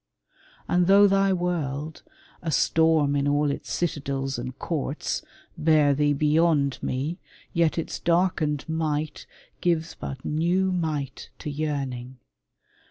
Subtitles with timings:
[0.67, 2.51] And though thy world, 54 TASSO TO LEONORA A
[3.05, 5.21] storm in all its citadels and courts,
[5.59, 7.19] Bear thee beyond me,
[7.53, 9.27] yet its darkened might
[9.61, 12.17] Gives but new might to yearning.